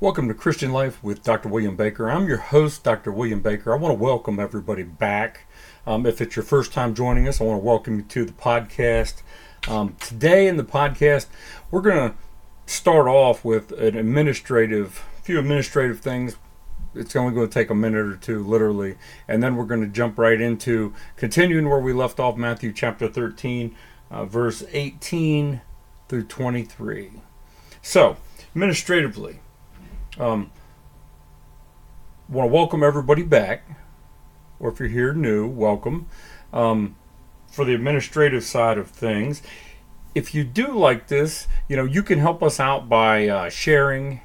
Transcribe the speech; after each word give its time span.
Welcome 0.00 0.26
to 0.26 0.34
Christian 0.34 0.72
Life 0.72 1.02
with 1.04 1.22
Dr. 1.22 1.48
William 1.48 1.76
Baker. 1.76 2.10
I'm 2.10 2.26
your 2.26 2.38
host, 2.38 2.82
Dr. 2.82 3.12
William 3.12 3.40
Baker. 3.40 3.72
I 3.72 3.76
want 3.76 3.96
to 3.96 4.02
welcome 4.02 4.40
everybody 4.40 4.82
back. 4.82 5.46
Um, 5.86 6.04
if 6.04 6.20
it's 6.20 6.34
your 6.34 6.42
first 6.42 6.72
time 6.72 6.96
joining 6.96 7.28
us, 7.28 7.40
I 7.40 7.44
want 7.44 7.62
to 7.62 7.64
welcome 7.64 7.98
you 7.98 8.02
to 8.02 8.24
the 8.24 8.32
podcast. 8.32 9.22
Um, 9.68 9.94
today 10.00 10.48
in 10.48 10.56
the 10.56 10.64
podcast, 10.64 11.26
we're 11.70 11.80
going 11.80 12.10
to 12.10 12.16
start 12.66 13.06
off 13.06 13.44
with 13.44 13.70
an 13.70 13.96
administrative, 13.96 15.04
few 15.22 15.38
administrative 15.38 16.00
things. 16.00 16.38
It's 16.96 17.14
only 17.14 17.32
going 17.32 17.48
to 17.48 17.54
take 17.54 17.70
a 17.70 17.74
minute 17.74 18.04
or 18.04 18.16
two, 18.16 18.42
literally, 18.42 18.96
and 19.28 19.44
then 19.44 19.54
we're 19.54 19.64
going 19.64 19.82
to 19.82 19.86
jump 19.86 20.18
right 20.18 20.40
into 20.40 20.92
continuing 21.14 21.68
where 21.68 21.78
we 21.78 21.92
left 21.92 22.18
off, 22.18 22.36
Matthew 22.36 22.72
chapter 22.72 23.06
13, 23.06 23.76
uh, 24.10 24.24
verse 24.24 24.64
18 24.72 25.60
through 26.08 26.24
23. 26.24 27.12
So, 27.80 28.16
administratively, 28.54 29.38
um, 30.18 30.50
want 32.28 32.48
to 32.48 32.54
welcome 32.54 32.82
everybody 32.82 33.22
back, 33.22 33.64
or 34.58 34.70
if 34.70 34.78
you're 34.78 34.88
here 34.88 35.12
new, 35.12 35.46
welcome. 35.46 36.06
Um, 36.52 36.96
for 37.48 37.64
the 37.64 37.74
administrative 37.74 38.44
side 38.44 38.78
of 38.78 38.90
things, 38.90 39.42
if 40.14 40.34
you 40.34 40.44
do 40.44 40.68
like 40.68 41.08
this, 41.08 41.48
you 41.68 41.76
know, 41.76 41.84
you 41.84 42.02
can 42.02 42.18
help 42.18 42.42
us 42.42 42.60
out 42.60 42.88
by 42.88 43.28
uh, 43.28 43.48
sharing 43.48 44.20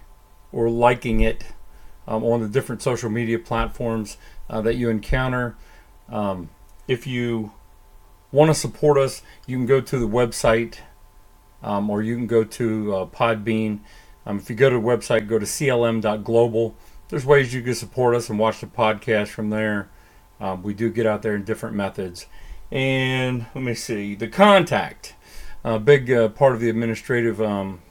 or 0.52 0.70
liking 0.70 1.22
it 1.22 1.46
um, 2.08 2.24
on 2.24 2.42
the 2.42 2.48
different 2.48 2.82
social 2.82 3.10
media 3.10 3.40
platforms 3.40 4.18
uh, 4.50 4.62
that 4.62 4.76
you 4.76 4.90
encounter. 4.90 5.56
Um, 6.10 6.50
if 6.88 7.06
you 7.06 7.52
want 8.32 8.50
to 8.50 8.56
support 8.56 8.98
us, 8.98 9.22
you 9.46 9.58
can 9.58 9.66
go 9.66 9.82
to 9.82 10.00
the 10.00 10.08
website 10.08 10.78
um, 11.62 11.90
or 11.90 12.02
you 12.02 12.16
can 12.16 12.28
go 12.28 12.44
to 12.44 12.96
uh, 12.96 13.06
Podbean 13.08 13.80
um, 14.26 14.38
if 14.38 14.50
you 14.50 14.56
go 14.56 14.70
to 14.70 14.76
the 14.76 14.82
website, 14.82 15.28
go 15.28 15.40
to 15.40 15.46
clm.global. 15.46 16.76
There's 17.10 17.26
ways 17.26 17.54
you 17.54 17.62
can 17.62 17.76
support 17.76 18.16
us 18.16 18.30
and 18.30 18.38
watch 18.38 18.62
the 18.62 18.68
podcast 18.68 19.30
from 19.30 19.50
there. 19.50 19.90
Um, 20.40 20.64
we 20.64 20.74
do 20.74 20.90
get 20.90 21.06
out 21.06 21.22
there 21.22 21.36
in 21.36 21.44
different 21.44 21.76
methods. 21.76 22.28
And 22.72 23.48
let 23.56 23.64
me 23.64 23.74
see, 23.74 24.16
the 24.16 24.28
contact. 24.28 25.16
A 25.64 25.80
big 25.80 26.10
uh, 26.12 26.30
part 26.30 26.54
of 26.54 26.62
the 26.62 26.70
administrative 26.70 27.42
um, 27.42 27.82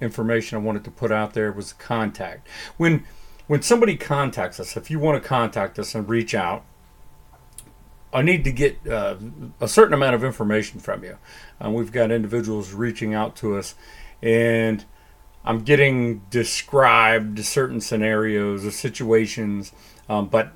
information 0.00 0.58
I 0.58 0.60
wanted 0.60 0.84
to 0.84 0.90
put 0.90 1.10
out 1.10 1.32
there 1.32 1.52
was 1.52 1.72
contact. 1.72 2.48
When 2.76 3.04
when 3.46 3.62
somebody 3.62 3.96
contacts 3.96 4.58
us, 4.58 4.76
if 4.76 4.90
you 4.90 4.98
want 4.98 5.22
to 5.22 5.28
contact 5.28 5.78
us 5.78 5.94
and 5.94 6.08
reach 6.08 6.34
out, 6.34 6.64
I 8.12 8.22
need 8.22 8.44
to 8.44 8.52
get 8.52 8.86
uh, 8.86 9.16
a 9.60 9.68
certain 9.68 9.92
amount 9.92 10.14
of 10.14 10.24
information 10.24 10.80
from 10.80 11.04
you. 11.04 11.18
Um, 11.60 11.74
we've 11.74 11.92
got 11.92 12.10
individuals 12.10 12.72
reaching 12.72 13.12
out 13.12 13.36
to 13.36 13.56
us, 13.56 13.74
and 14.22 14.84
I'm 15.44 15.60
getting 15.60 16.20
described 16.30 17.44
certain 17.44 17.80
scenarios 17.80 18.64
or 18.64 18.70
situations, 18.70 19.72
um, 20.08 20.28
but 20.28 20.52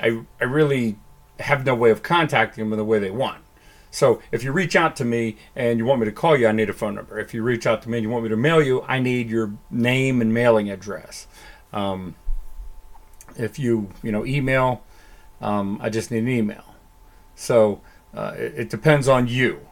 I, 0.00 0.22
I 0.40 0.44
really 0.44 0.98
have 1.40 1.66
no 1.66 1.74
way 1.74 1.90
of 1.90 2.02
contacting 2.02 2.64
them 2.64 2.72
in 2.72 2.78
the 2.78 2.84
way 2.84 2.98
they 2.98 3.10
want. 3.10 3.42
So 3.90 4.22
if 4.30 4.42
you 4.42 4.52
reach 4.52 4.74
out 4.74 4.96
to 4.96 5.04
me 5.04 5.36
and 5.54 5.78
you 5.78 5.84
want 5.84 6.00
me 6.00 6.06
to 6.06 6.12
call 6.12 6.36
you, 6.36 6.46
I 6.46 6.52
need 6.52 6.70
a 6.70 6.72
phone 6.72 6.94
number. 6.94 7.18
If 7.18 7.34
you 7.34 7.42
reach 7.42 7.66
out 7.66 7.82
to 7.82 7.90
me 7.90 7.98
and 7.98 8.04
you 8.04 8.10
want 8.10 8.24
me 8.24 8.30
to 8.30 8.36
mail 8.36 8.62
you, 8.62 8.82
I 8.88 8.98
need 9.00 9.28
your 9.28 9.52
name 9.70 10.22
and 10.22 10.32
mailing 10.32 10.70
address. 10.70 11.26
Um, 11.72 12.14
if 13.36 13.58
you 13.58 13.90
you 14.02 14.12
know 14.12 14.24
email, 14.24 14.82
um, 15.40 15.78
I 15.82 15.90
just 15.90 16.10
need 16.10 16.20
an 16.20 16.28
email. 16.28 16.74
So 17.34 17.82
uh, 18.14 18.34
it, 18.36 18.54
it, 18.56 18.70
depends 18.70 19.08
on 19.08 19.26
you. 19.26 19.66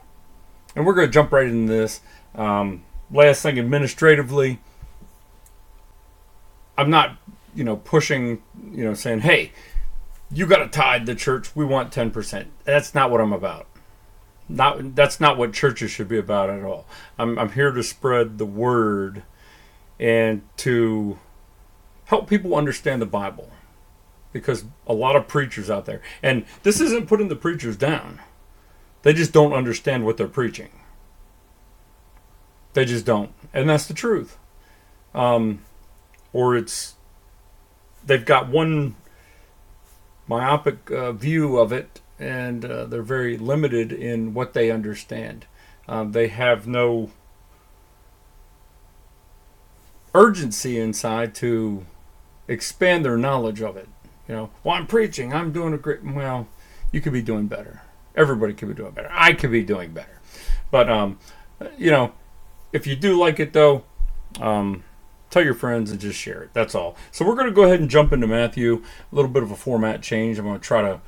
And 0.74 0.84
we're 0.84 0.94
going 0.94 1.06
to 1.08 1.12
jump 1.12 1.32
right 1.32 1.46
into 1.46 1.72
this. 1.72 2.00
Um, 2.34 2.82
last 3.12 3.42
thing 3.42 3.58
administratively, 3.58 4.60
I'm 6.78 6.90
not, 6.90 7.16
you 7.54 7.64
know, 7.64 7.76
pushing, 7.76 8.42
you 8.72 8.84
know, 8.84 8.94
saying, 8.94 9.20
hey, 9.20 9.52
you 10.32 10.46
got 10.46 10.58
to 10.58 10.68
tithe 10.68 11.06
the 11.06 11.14
church. 11.14 11.54
We 11.54 11.64
want 11.64 11.92
10%. 11.92 12.46
That's 12.64 12.94
not 12.94 13.10
what 13.10 13.20
I'm 13.20 13.32
about. 13.32 13.66
Not 14.48 14.96
that's 14.96 15.20
not 15.20 15.38
what 15.38 15.52
churches 15.52 15.92
should 15.92 16.08
be 16.08 16.18
about 16.18 16.50
at 16.50 16.64
all. 16.64 16.84
I'm 17.16 17.38
I'm 17.38 17.52
here 17.52 17.70
to 17.70 17.84
spread 17.84 18.38
the 18.38 18.46
word 18.46 19.22
and 20.00 20.42
to 20.56 21.20
help 22.06 22.28
people 22.28 22.56
understand 22.56 23.00
the 23.00 23.06
Bible 23.06 23.50
because 24.32 24.64
a 24.88 24.92
lot 24.92 25.14
of 25.14 25.28
preachers 25.28 25.70
out 25.70 25.86
there 25.86 26.02
and 26.20 26.44
this 26.64 26.80
isn't 26.80 27.06
putting 27.06 27.28
the 27.28 27.36
preachers 27.36 27.76
down. 27.76 28.20
They 29.02 29.12
just 29.12 29.32
don't 29.32 29.52
understand 29.52 30.04
what 30.04 30.16
they're 30.16 30.26
preaching. 30.26 30.70
They 32.72 32.84
just 32.84 33.04
don't, 33.04 33.32
and 33.52 33.68
that's 33.68 33.86
the 33.86 33.94
truth. 33.94 34.38
Um, 35.14 35.64
or 36.32 36.56
it's 36.56 36.94
they've 38.04 38.24
got 38.24 38.48
one 38.48 38.94
myopic 40.28 40.90
uh, 40.90 41.12
view 41.12 41.58
of 41.58 41.72
it, 41.72 42.00
and 42.18 42.64
uh, 42.64 42.84
they're 42.86 43.02
very 43.02 43.36
limited 43.36 43.92
in 43.92 44.34
what 44.34 44.52
they 44.52 44.70
understand. 44.70 45.46
Um, 45.88 46.12
they 46.12 46.28
have 46.28 46.68
no 46.68 47.10
urgency 50.14 50.78
inside 50.78 51.34
to 51.36 51.84
expand 52.46 53.04
their 53.04 53.16
knowledge 53.16 53.60
of 53.60 53.76
it. 53.76 53.88
You 54.28 54.34
know, 54.36 54.50
well, 54.62 54.76
I'm 54.76 54.86
preaching, 54.86 55.32
I'm 55.32 55.50
doing 55.52 55.74
a 55.74 55.78
great. 55.78 56.04
Well, 56.04 56.46
you 56.92 57.00
could 57.00 57.12
be 57.12 57.22
doing 57.22 57.46
better. 57.46 57.82
Everybody 58.14 58.54
could 58.54 58.68
be 58.68 58.74
doing 58.74 58.92
better. 58.92 59.10
I 59.12 59.32
could 59.32 59.50
be 59.50 59.64
doing 59.64 59.92
better. 59.92 60.20
But 60.70 60.88
um, 60.88 61.18
you 61.76 61.90
know, 61.90 62.12
if 62.72 62.86
you 62.86 62.96
do 62.96 63.18
like 63.18 63.40
it, 63.40 63.52
though, 63.52 63.84
um, 64.40 64.84
tell 65.30 65.44
your 65.44 65.54
friends 65.54 65.90
and 65.90 66.00
just 66.00 66.18
share 66.18 66.42
it. 66.42 66.50
That's 66.52 66.74
all. 66.74 66.96
So 67.10 67.24
we're 67.24 67.34
going 67.34 67.46
to 67.46 67.52
go 67.52 67.64
ahead 67.64 67.80
and 67.80 67.88
jump 67.88 68.12
into 68.12 68.26
Matthew. 68.26 68.82
A 69.12 69.14
little 69.14 69.30
bit 69.30 69.42
of 69.42 69.50
a 69.50 69.56
format 69.56 70.02
change. 70.02 70.38
I'm 70.38 70.44
going 70.44 70.58
to 70.58 70.64
try 70.64 70.82
to 70.82 71.00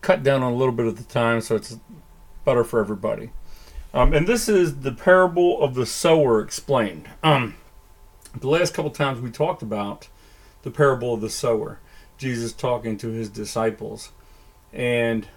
cut 0.00 0.22
down 0.22 0.42
on 0.42 0.52
a 0.52 0.56
little 0.56 0.74
bit 0.74 0.86
of 0.86 0.96
the 0.98 1.04
time 1.04 1.40
so 1.40 1.56
it's 1.56 1.78
better 2.44 2.64
for 2.64 2.80
everybody. 2.80 3.30
Um, 3.94 4.12
and 4.12 4.26
this 4.26 4.48
is 4.48 4.80
the 4.80 4.92
parable 4.92 5.62
of 5.62 5.74
the 5.74 5.86
sower 5.86 6.40
explained. 6.40 7.08
Um, 7.22 7.54
the 8.38 8.48
last 8.48 8.74
couple 8.74 8.90
times 8.90 9.20
we 9.20 9.30
talked 9.30 9.62
about 9.62 10.08
the 10.62 10.70
parable 10.70 11.14
of 11.14 11.20
the 11.20 11.30
sower, 11.30 11.78
Jesus 12.18 12.52
talking 12.52 12.96
to 12.98 13.08
his 13.08 13.28
disciples, 13.28 14.10
and 14.72 15.28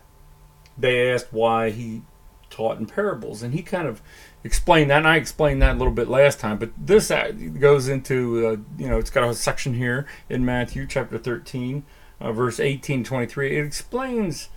they 0.78 1.12
asked 1.12 1.32
why 1.32 1.70
he 1.70 2.02
taught 2.50 2.80
in 2.80 2.88
parables, 2.88 3.44
and 3.44 3.54
he 3.54 3.62
kind 3.62 3.88
of 3.88 4.02
explain 4.47 4.88
that. 4.88 5.00
And 5.00 5.08
I 5.08 5.18
explained 5.18 5.62
that 5.62 5.75
a 5.75 5.78
little 5.78 5.94
bit 5.94 6.08
last 6.08 6.40
time, 6.40 6.58
but 6.58 6.72
this 6.75 7.12
uh, 7.12 7.31
goes 7.59 7.88
into, 7.88 8.47
uh, 8.47 8.81
you 8.81 8.90
know, 8.90 8.97
it's 8.97 9.12
got 9.12 9.30
a 9.30 9.34
section 9.35 9.75
here 9.75 10.08
in 10.30 10.44
Matthew 10.44 10.88
chapter 10.88 11.19
13, 11.19 11.84
uh, 12.19 12.31
verse 12.31 12.59
18, 12.59 13.03
23. 13.03 13.57
It 13.57 13.66
explains 13.66 14.50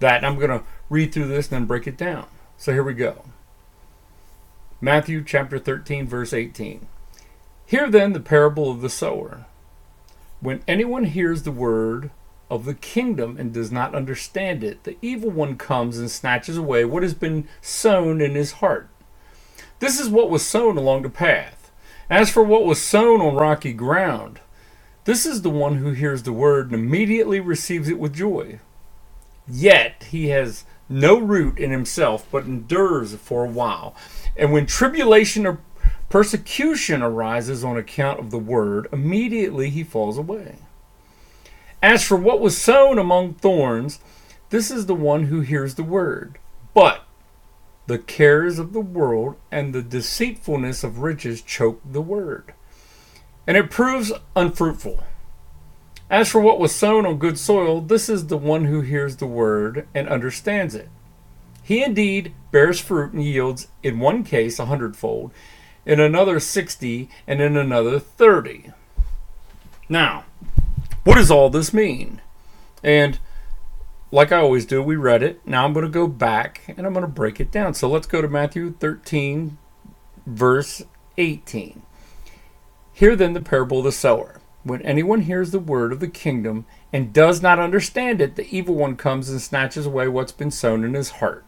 that. 0.00 0.18
And 0.18 0.26
I'm 0.26 0.36
going 0.36 0.50
to 0.50 0.64
read 0.90 1.12
through 1.12 1.28
this 1.28 1.46
and 1.46 1.62
then 1.62 1.64
break 1.66 1.86
it 1.86 1.96
down. 1.96 2.26
So 2.58 2.72
here 2.72 2.82
we 2.82 2.92
go. 2.92 3.24
Matthew 4.80 5.24
chapter 5.24 5.58
13, 5.58 6.06
verse 6.06 6.34
18. 6.34 6.86
Hear 7.64 7.88
then 7.88 8.12
the 8.12 8.20
parable 8.20 8.70
of 8.70 8.82
the 8.82 8.90
sower. 8.90 9.46
When 10.40 10.62
anyone 10.68 11.04
hears 11.04 11.42
the 11.42 11.50
word 11.50 12.10
of 12.50 12.64
the 12.64 12.74
kingdom 12.74 13.36
and 13.38 13.52
does 13.52 13.72
not 13.72 13.94
understand 13.94 14.62
it, 14.62 14.84
the 14.84 14.96
evil 15.00 15.30
one 15.30 15.56
comes 15.56 15.98
and 15.98 16.10
snatches 16.10 16.56
away 16.56 16.84
what 16.84 17.02
has 17.02 17.14
been 17.14 17.48
sown 17.60 18.20
in 18.20 18.34
his 18.34 18.52
heart. 18.52 18.88
This 19.78 20.00
is 20.00 20.08
what 20.08 20.30
was 20.30 20.44
sown 20.44 20.76
along 20.76 21.02
the 21.02 21.10
path. 21.10 21.70
As 22.08 22.30
for 22.30 22.42
what 22.42 22.64
was 22.64 22.80
sown 22.80 23.20
on 23.20 23.34
rocky 23.34 23.72
ground, 23.72 24.40
this 25.04 25.26
is 25.26 25.42
the 25.42 25.50
one 25.50 25.76
who 25.76 25.92
hears 25.92 26.22
the 26.22 26.32
word 26.32 26.70
and 26.70 26.74
immediately 26.74 27.40
receives 27.40 27.88
it 27.88 27.98
with 27.98 28.14
joy. 28.14 28.60
Yet 29.48 30.06
he 30.10 30.28
has 30.28 30.64
no 30.88 31.18
root 31.18 31.58
in 31.58 31.70
himself, 31.70 32.26
but 32.30 32.44
endures 32.44 33.14
for 33.14 33.44
a 33.44 33.50
while. 33.50 33.94
And 34.36 34.52
when 34.52 34.66
tribulation 34.66 35.46
or 35.46 35.58
persecution 36.08 37.02
arises 37.02 37.64
on 37.64 37.76
account 37.76 38.20
of 38.20 38.30
the 38.30 38.38
word, 38.38 38.88
immediately 38.92 39.70
he 39.70 39.84
falls 39.84 40.18
away. 40.18 40.56
As 41.82 42.04
for 42.04 42.16
what 42.16 42.40
was 42.40 42.56
sown 42.56 42.98
among 42.98 43.34
thorns, 43.34 44.00
this 44.50 44.70
is 44.70 44.86
the 44.86 44.94
one 44.94 45.24
who 45.24 45.40
hears 45.40 45.74
the 45.74 45.82
word. 45.82 46.38
The 47.86 47.98
cares 47.98 48.58
of 48.58 48.72
the 48.72 48.80
world 48.80 49.36
and 49.50 49.72
the 49.72 49.82
deceitfulness 49.82 50.82
of 50.82 50.98
riches 50.98 51.40
choke 51.40 51.80
the 51.84 52.02
word, 52.02 52.52
and 53.46 53.56
it 53.56 53.70
proves 53.70 54.12
unfruitful. 54.34 55.04
As 56.10 56.28
for 56.28 56.40
what 56.40 56.58
was 56.58 56.74
sown 56.74 57.06
on 57.06 57.18
good 57.18 57.38
soil, 57.38 57.80
this 57.80 58.08
is 58.08 58.26
the 58.26 58.36
one 58.36 58.64
who 58.66 58.80
hears 58.80 59.16
the 59.16 59.26
word 59.26 59.88
and 59.94 60.08
understands 60.08 60.74
it. 60.74 60.88
He 61.62 61.82
indeed 61.82 62.32
bears 62.52 62.78
fruit 62.78 63.12
and 63.12 63.24
yields, 63.24 63.68
in 63.82 63.98
one 63.98 64.22
case, 64.22 64.58
a 64.58 64.66
hundredfold, 64.66 65.32
in 65.84 66.00
another 66.00 66.40
sixty, 66.40 67.08
and 67.26 67.40
in 67.40 67.56
another 67.56 67.98
thirty. 67.98 68.72
Now, 69.88 70.24
what 71.04 71.14
does 71.14 71.30
all 71.30 71.50
this 71.50 71.72
mean? 71.72 72.20
And 72.82 73.18
like 74.16 74.32
I 74.32 74.38
always 74.38 74.64
do, 74.64 74.82
we 74.82 74.96
read 74.96 75.22
it. 75.22 75.46
Now 75.46 75.66
I'm 75.66 75.74
going 75.74 75.84
to 75.84 75.92
go 75.92 76.08
back 76.08 76.62
and 76.68 76.86
I'm 76.86 76.94
going 76.94 77.04
to 77.04 77.06
break 77.06 77.38
it 77.38 77.50
down. 77.50 77.74
So 77.74 77.86
let's 77.86 78.06
go 78.06 78.22
to 78.22 78.28
Matthew 78.28 78.72
13, 78.72 79.58
verse 80.24 80.80
18. 81.18 81.82
Hear 82.94 83.14
then 83.14 83.34
the 83.34 83.42
parable 83.42 83.80
of 83.80 83.84
the 83.84 83.92
sower. 83.92 84.40
When 84.64 84.80
anyone 84.80 85.20
hears 85.20 85.50
the 85.50 85.58
word 85.58 85.92
of 85.92 86.00
the 86.00 86.08
kingdom 86.08 86.64
and 86.94 87.12
does 87.12 87.42
not 87.42 87.58
understand 87.58 88.22
it, 88.22 88.36
the 88.36 88.48
evil 88.48 88.74
one 88.74 88.96
comes 88.96 89.28
and 89.28 89.38
snatches 89.38 89.84
away 89.84 90.08
what's 90.08 90.32
been 90.32 90.50
sown 90.50 90.82
in 90.82 90.94
his 90.94 91.10
heart. 91.10 91.44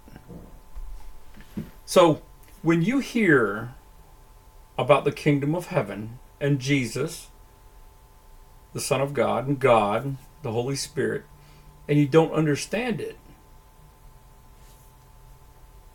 So, 1.87 2.21
when 2.61 2.82
you 2.82 2.99
hear 2.99 3.73
about 4.76 5.05
the 5.05 5.11
kingdom 5.11 5.55
of 5.55 5.69
heaven 5.69 6.19
and 6.38 6.59
Jesus, 6.59 7.29
the 8.75 8.81
Son 8.81 9.00
of 9.00 9.14
God, 9.14 9.49
and 9.49 9.59
God, 9.59 10.19
the 10.43 10.53
Holy 10.53 10.76
Spirit, 10.76 11.25
and 11.88 11.99
you 11.99 12.06
don't 12.06 12.32
understand 12.32 13.00
it, 13.00 13.17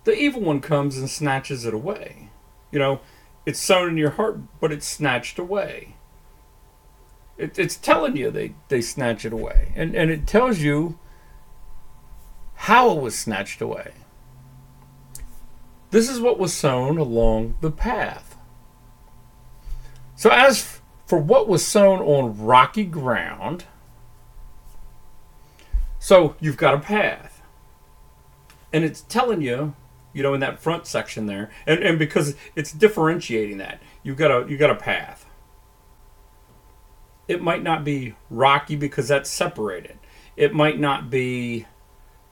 the 0.03 0.15
evil 0.17 0.41
one 0.41 0.59
comes 0.59 0.97
and 0.97 1.09
snatches 1.09 1.65
it 1.65 1.73
away. 1.73 2.29
You 2.71 2.79
know, 2.79 2.99
it's 3.45 3.59
sown 3.59 3.89
in 3.89 3.97
your 3.97 4.11
heart, 4.11 4.39
but 4.59 4.71
it's 4.71 4.87
snatched 4.87 5.39
away. 5.39 5.95
It, 7.37 7.57
it's 7.57 7.75
telling 7.75 8.17
you 8.17 8.31
they, 8.31 8.55
they 8.67 8.81
snatch 8.81 9.25
it 9.25 9.33
away. 9.33 9.71
And, 9.75 9.95
and 9.95 10.11
it 10.11 10.27
tells 10.27 10.59
you 10.59 10.97
how 12.55 12.91
it 12.91 13.01
was 13.01 13.17
snatched 13.17 13.61
away. 13.61 13.91
This 15.91 16.09
is 16.09 16.19
what 16.19 16.39
was 16.39 16.53
sown 16.53 16.97
along 16.97 17.55
the 17.61 17.71
path. 17.71 18.35
So, 20.15 20.29
as 20.29 20.79
for 21.05 21.19
what 21.19 21.47
was 21.47 21.65
sown 21.65 21.99
on 21.99 22.37
rocky 22.43 22.85
ground, 22.85 23.65
so 26.03 26.35
you've 26.41 26.57
got 26.57 26.73
a 26.73 26.79
path. 26.79 27.41
And 28.73 28.83
it's 28.83 29.01
telling 29.01 29.41
you 29.41 29.73
you 30.13 30.21
know, 30.21 30.33
in 30.33 30.39
that 30.41 30.59
front 30.59 30.85
section 30.85 31.25
there, 31.25 31.49
and 31.65 31.81
and 31.81 31.99
because 31.99 32.35
it's 32.55 32.71
differentiating 32.71 33.57
that 33.57 33.81
you've 34.03 34.17
got 34.17 34.31
a 34.31 34.49
you 34.49 34.57
got 34.57 34.69
a 34.69 34.75
path. 34.75 35.25
It 37.27 37.41
might 37.41 37.63
not 37.63 37.83
be 37.83 38.15
rocky 38.29 38.75
because 38.75 39.07
that's 39.07 39.29
separated. 39.29 39.97
It 40.35 40.53
might 40.53 40.77
not 40.79 41.09
be, 41.09 41.65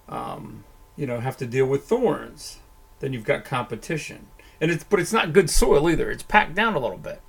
um, 0.09 0.65
you 0.95 1.07
know, 1.07 1.21
have 1.21 1.37
to 1.37 1.45
deal 1.47 1.65
with 1.65 1.85
thorns. 1.85 2.59
Then 2.99 3.13
you've 3.13 3.25
got 3.25 3.45
competition, 3.45 4.27
and 4.59 4.69
it's 4.69 4.83
but 4.83 4.99
it's 4.99 5.13
not 5.13 5.33
good 5.33 5.49
soil 5.49 5.89
either. 5.89 6.11
It's 6.11 6.23
packed 6.23 6.53
down 6.53 6.75
a 6.75 6.79
little 6.79 6.99
bit. 6.99 7.21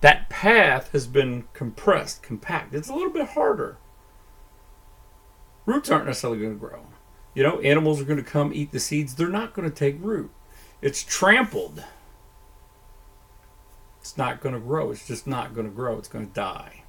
That 0.00 0.28
path 0.28 0.90
has 0.92 1.06
been 1.06 1.44
compressed, 1.52 2.22
compact. 2.22 2.74
It's 2.74 2.88
a 2.88 2.94
little 2.94 3.10
bit 3.10 3.30
harder. 3.30 3.76
Roots 5.68 5.90
aren't 5.90 6.06
necessarily 6.06 6.38
going 6.38 6.54
to 6.54 6.58
grow. 6.58 6.86
You 7.34 7.42
know, 7.42 7.60
animals 7.60 8.00
are 8.00 8.04
going 8.04 8.16
to 8.16 8.28
come 8.28 8.52
eat 8.54 8.72
the 8.72 8.80
seeds. 8.80 9.14
They're 9.14 9.28
not 9.28 9.52
going 9.52 9.68
to 9.68 9.74
take 9.74 9.98
root. 10.00 10.30
It's 10.80 11.04
trampled. 11.04 11.84
It's 14.00 14.16
not 14.16 14.40
going 14.40 14.54
to 14.54 14.60
grow. 14.62 14.90
It's 14.90 15.06
just 15.06 15.26
not 15.26 15.54
going 15.54 15.68
to 15.68 15.74
grow. 15.74 15.98
It's 15.98 16.08
going 16.08 16.26
to 16.26 16.32
die. 16.32 16.84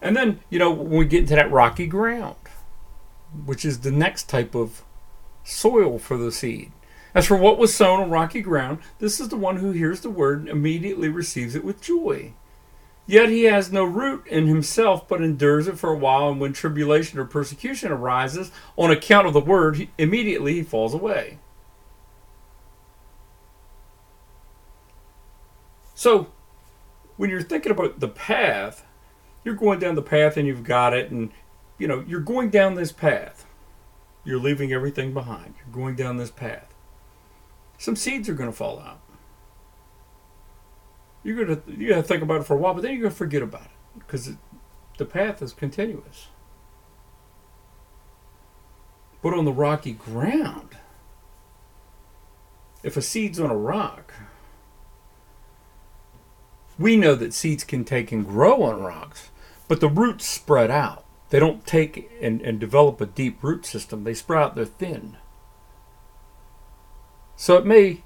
And 0.00 0.16
then, 0.16 0.38
you 0.48 0.60
know, 0.60 0.70
when 0.70 0.90
we 0.90 1.06
get 1.06 1.22
into 1.22 1.34
that 1.34 1.50
rocky 1.50 1.88
ground, 1.88 2.36
which 3.44 3.64
is 3.64 3.80
the 3.80 3.90
next 3.90 4.28
type 4.28 4.54
of 4.54 4.84
soil 5.42 5.98
for 5.98 6.16
the 6.16 6.30
seed. 6.30 6.70
As 7.16 7.26
for 7.26 7.36
what 7.36 7.58
was 7.58 7.74
sown 7.74 7.98
on 7.98 8.10
rocky 8.10 8.42
ground, 8.42 8.78
this 9.00 9.18
is 9.18 9.28
the 9.28 9.36
one 9.36 9.56
who 9.56 9.72
hears 9.72 10.02
the 10.02 10.10
word 10.10 10.38
and 10.38 10.48
immediately 10.48 11.08
receives 11.08 11.56
it 11.56 11.64
with 11.64 11.82
joy. 11.82 12.32
Yet 13.06 13.28
he 13.28 13.44
has 13.44 13.72
no 13.72 13.84
root 13.84 14.26
in 14.26 14.46
himself, 14.46 15.08
but 15.08 15.20
endures 15.20 15.66
it 15.66 15.78
for 15.78 15.90
a 15.90 15.98
while, 15.98 16.28
and 16.30 16.40
when 16.40 16.52
tribulation 16.52 17.18
or 17.18 17.24
persecution 17.24 17.90
arises 17.90 18.52
on 18.76 18.90
account 18.90 19.26
of 19.26 19.32
the 19.32 19.40
word, 19.40 19.76
he, 19.76 19.90
immediately 19.98 20.54
he 20.54 20.62
falls 20.62 20.94
away. 20.94 21.38
So, 25.94 26.28
when 27.16 27.28
you're 27.28 27.42
thinking 27.42 27.72
about 27.72 28.00
the 28.00 28.08
path, 28.08 28.84
you're 29.44 29.54
going 29.54 29.80
down 29.80 29.94
the 29.96 30.02
path 30.02 30.36
and 30.36 30.46
you've 30.46 30.64
got 30.64 30.94
it, 30.94 31.10
and 31.10 31.30
you 31.78 31.88
know, 31.88 32.04
you're 32.06 32.20
going 32.20 32.50
down 32.50 32.76
this 32.76 32.92
path. 32.92 33.44
You're 34.24 34.38
leaving 34.38 34.72
everything 34.72 35.12
behind. 35.12 35.54
You're 35.58 35.74
going 35.74 35.96
down 35.96 36.16
this 36.16 36.30
path. 36.30 36.72
Some 37.78 37.96
seeds 37.96 38.28
are 38.28 38.34
going 38.34 38.50
to 38.50 38.56
fall 38.56 38.78
out 38.78 39.00
you're 41.24 41.44
gonna 41.44 41.60
you 41.66 41.88
gotta 41.90 42.02
think 42.02 42.22
about 42.22 42.40
it 42.40 42.44
for 42.44 42.54
a 42.54 42.58
while, 42.58 42.74
but 42.74 42.82
then 42.82 42.92
you're 42.92 43.02
gonna 43.02 43.14
forget 43.14 43.42
about 43.42 43.62
it 43.62 43.98
because 43.98 44.32
the 44.98 45.04
path 45.04 45.42
is 45.42 45.52
continuous. 45.52 46.28
But 49.22 49.34
on 49.34 49.44
the 49.44 49.52
rocky 49.52 49.92
ground, 49.92 50.76
if 52.82 52.96
a 52.96 53.02
seed's 53.02 53.38
on 53.38 53.50
a 53.50 53.56
rock, 53.56 54.12
we 56.78 56.96
know 56.96 57.14
that 57.14 57.32
seeds 57.32 57.62
can 57.62 57.84
take 57.84 58.10
and 58.10 58.26
grow 58.26 58.62
on 58.64 58.82
rocks, 58.82 59.30
but 59.68 59.80
the 59.80 59.88
roots 59.88 60.26
spread 60.26 60.70
out. 60.70 61.04
They 61.30 61.38
don't 61.38 61.64
take 61.64 62.10
and, 62.20 62.42
and 62.42 62.58
develop 62.58 63.00
a 63.00 63.06
deep 63.06 63.42
root 63.42 63.64
system. 63.64 64.04
They 64.04 64.14
sprout, 64.14 64.54
they're 64.54 64.64
thin. 64.64 65.16
So 67.36 67.56
it 67.56 67.64
may, 67.64 68.02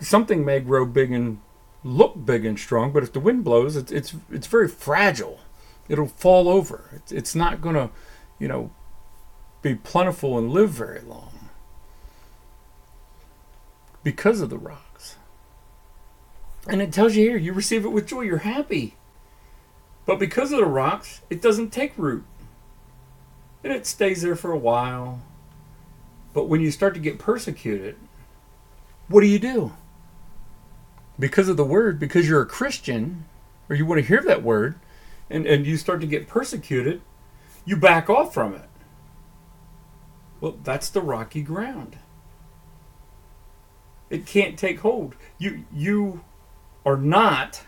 something 0.00 0.44
may 0.44 0.60
grow 0.60 0.84
big 0.84 1.12
and 1.12 1.40
look 1.86 2.24
big 2.24 2.44
and 2.44 2.58
strong, 2.58 2.92
but 2.92 3.02
if 3.02 3.12
the 3.12 3.20
wind 3.20 3.44
blows, 3.44 3.76
it's 3.76 3.92
it's 3.92 4.14
it's 4.30 4.46
very 4.46 4.68
fragile. 4.68 5.40
It'll 5.88 6.08
fall 6.08 6.48
over. 6.48 6.90
It's, 6.94 7.12
it's 7.12 7.34
not 7.34 7.60
going 7.60 7.76
to, 7.76 7.90
you 8.40 8.48
know, 8.48 8.72
be 9.62 9.76
plentiful 9.76 10.36
and 10.36 10.50
live 10.50 10.70
very 10.70 11.00
long 11.00 11.50
because 14.02 14.40
of 14.40 14.50
the 14.50 14.58
rocks. 14.58 15.16
And 16.68 16.82
it 16.82 16.92
tells 16.92 17.14
you 17.14 17.28
here, 17.28 17.36
you 17.36 17.52
receive 17.52 17.84
it 17.84 17.90
with 17.90 18.08
joy. 18.08 18.22
You're 18.22 18.38
happy. 18.38 18.96
But 20.04 20.18
because 20.18 20.50
of 20.50 20.58
the 20.58 20.66
rocks, 20.66 21.22
it 21.30 21.40
doesn't 21.40 21.70
take 21.70 21.92
root. 21.96 22.24
And 23.62 23.72
it 23.72 23.86
stays 23.86 24.22
there 24.22 24.36
for 24.36 24.50
a 24.50 24.58
while. 24.58 25.22
But 26.34 26.48
when 26.48 26.60
you 26.60 26.72
start 26.72 26.94
to 26.94 27.00
get 27.00 27.18
persecuted, 27.18 27.96
what 29.08 29.20
do 29.20 29.28
you 29.28 29.38
do? 29.38 29.72
Because 31.18 31.48
of 31.48 31.56
the 31.56 31.64
word, 31.64 31.98
because 31.98 32.28
you're 32.28 32.42
a 32.42 32.46
Christian, 32.46 33.24
or 33.68 33.76
you 33.76 33.86
want 33.86 34.00
to 34.00 34.06
hear 34.06 34.22
that 34.22 34.42
word, 34.42 34.76
and, 35.30 35.46
and 35.46 35.66
you 35.66 35.76
start 35.76 36.00
to 36.00 36.06
get 36.06 36.28
persecuted, 36.28 37.00
you 37.64 37.76
back 37.76 38.08
off 38.08 38.32
from 38.32 38.54
it. 38.54 38.68
Well, 40.40 40.58
that's 40.62 40.88
the 40.88 41.00
rocky 41.00 41.42
ground. 41.42 41.98
It 44.10 44.26
can't 44.26 44.58
take 44.58 44.80
hold. 44.80 45.16
You 45.38 45.64
you 45.72 46.22
are 46.84 46.96
not 46.96 47.64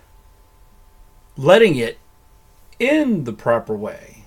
letting 1.37 1.75
it 1.77 1.99
in 2.79 3.25
the 3.25 3.33
proper 3.33 3.75
way. 3.75 4.27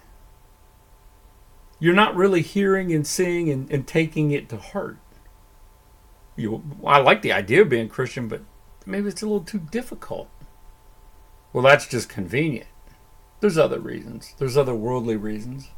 You're 1.79 1.95
not 1.95 2.15
really 2.15 2.41
hearing 2.41 2.91
and 2.91 3.07
seeing 3.07 3.49
and, 3.49 3.71
and 3.71 3.87
taking 3.87 4.31
it 4.31 4.49
to 4.49 4.57
heart. 4.57 4.97
You, 6.35 6.63
I 6.85 6.99
like 6.99 7.21
the 7.21 7.33
idea 7.33 7.61
of 7.61 7.69
being 7.69 7.89
Christian, 7.89 8.27
but 8.27 8.41
maybe 8.85 9.09
it's 9.09 9.21
a 9.21 9.25
little 9.25 9.43
too 9.43 9.59
difficult. 9.59 10.29
Well, 11.53 11.63
that's 11.63 11.87
just 11.87 12.09
convenient. 12.09 12.67
There's 13.39 13.57
other 13.57 13.79
reasons. 13.79 14.35
There's 14.37 14.57
other 14.57 14.75
worldly 14.75 15.15
reasons. 15.15 15.69